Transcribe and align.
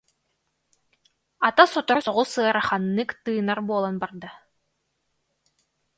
Ата 1.47 1.63
сотору 1.73 2.01
соҕус 2.05 2.31
ыараханнык 2.43 3.09
тыынар 3.23 3.59
буолан 3.67 3.95
барда 4.01 4.29